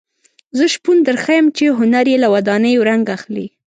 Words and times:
زه 0.57 0.65
شپون 0.73 0.97
درښیم 1.07 1.45
چې 1.57 1.65
هنر 1.79 2.05
یې 2.11 2.17
له 2.23 2.27
ودانیو 2.35 2.85
رنګ 2.89 3.05
اخلي. 3.17 3.47